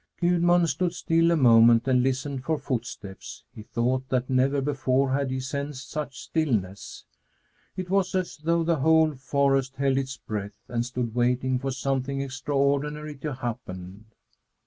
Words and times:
Gudmund 0.19 0.67
stood 0.67 0.93
still 0.95 1.29
a 1.29 1.35
moment 1.37 1.87
and 1.87 2.01
listened 2.01 2.43
for 2.43 2.57
footsteps. 2.57 3.43
He 3.53 3.61
thought 3.61 4.09
that 4.09 4.31
never 4.31 4.59
before 4.59 5.11
had 5.13 5.29
he 5.29 5.39
sensed 5.39 5.91
such 5.91 6.21
stillness. 6.21 7.05
It 7.77 7.87
was 7.91 8.15
as 8.15 8.37
though 8.37 8.63
the 8.63 8.77
whole 8.79 9.13
forest 9.13 9.75
held 9.75 9.99
its 9.99 10.17
breath 10.17 10.57
and 10.67 10.83
stood 10.83 11.13
waiting 11.13 11.59
for 11.59 11.69
something 11.69 12.19
extraordinary 12.19 13.15
to 13.17 13.31
happen. 13.31 14.05